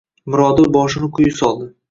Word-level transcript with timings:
Mirodil 0.35 0.67
boshini 0.77 1.11
quyi 1.19 1.37
soldi 1.43 1.71